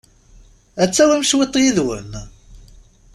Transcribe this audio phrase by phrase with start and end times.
[0.81, 2.11] Ad tawim cwiṭ yid-wen?